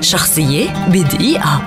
[0.00, 1.62] شخصية بدقيقة.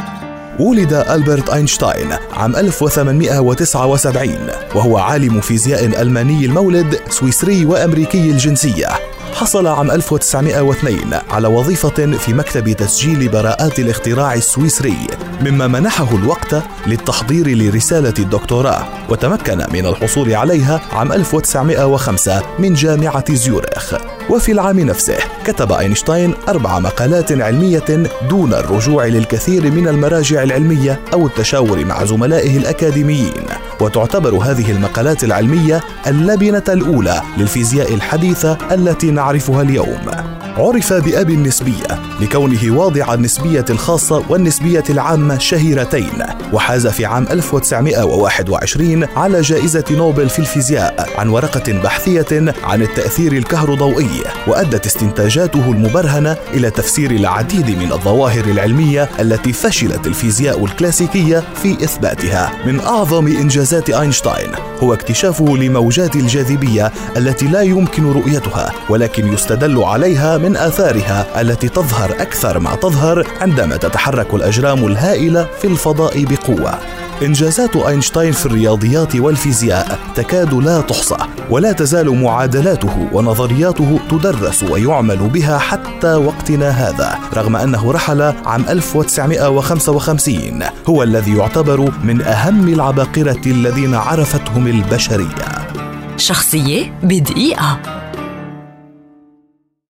[0.59, 4.35] ولد ألبرت أينشتاين عام 1879
[4.75, 8.87] وهو عالم فيزياء ألماني المولد سويسري وأمريكي الجنسية.
[9.33, 10.97] حصل عام 1902
[11.29, 15.07] على وظيفة في مكتب تسجيل براءات الاختراع السويسري
[15.41, 16.55] مما منحه الوقت
[16.87, 23.93] للتحضير لرسالة الدكتوراه وتمكن من الحصول عليها عام 1905 من جامعة زيورخ.
[24.29, 31.27] وفي العام نفسه كتب أينشتاين أربع مقالات علمية دون الرجوع للكثير من المراجع العلمية أو
[31.27, 33.43] التشاور مع زملائه الأكاديميين.
[33.83, 40.32] وتعتبر هذه المقالات العلمية اللبنة الأولى للفيزياء الحديثة التي نعرفها اليوم.
[40.57, 49.41] عرف بأبي النسبية لكونه واضع النسبية الخاصة والنسبية العامة شهيرتين وحاز في عام 1921 على
[49.41, 57.11] جائزة نوبل في الفيزياء عن ورقة بحثية عن التأثير الكهروضوئي وأدت استنتاجاته المبرهنة إلى تفسير
[57.11, 62.51] العديد من الظواهر العلمية التي فشلت الفيزياء الكلاسيكية في إثباتها.
[62.65, 64.49] من أعظم إنجازات أينشتاين
[64.83, 72.11] هو اكتشافه لموجات الجاذبية التي لا يمكن رؤيتها ولكن يستدل عليها من آثارها التي تظهر
[72.11, 76.79] أكثر ما تظهر عندما تتحرك الأجرام الهائلة في الفضاء بقوة.
[77.21, 81.17] إنجازات أينشتاين في الرياضيات والفيزياء تكاد لا تحصى
[81.49, 90.63] ولا تزال معادلاته ونظرياته تدرس ويعمل بها حتى وقتنا هذا رغم أنه رحل عام 1955
[90.89, 95.69] هو الذي يعتبر من أهم العباقرة الذين عرفتهم البشرية.
[96.17, 98.02] شخصية بدقيقة.